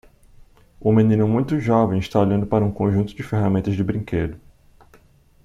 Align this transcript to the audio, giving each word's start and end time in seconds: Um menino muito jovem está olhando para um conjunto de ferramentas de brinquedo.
Um 0.81 0.91
menino 0.93 1.27
muito 1.27 1.59
jovem 1.59 1.99
está 1.99 2.19
olhando 2.19 2.47
para 2.47 2.65
um 2.65 2.71
conjunto 2.71 3.13
de 3.13 3.21
ferramentas 3.21 3.75
de 3.75 3.83
brinquedo. 3.83 4.35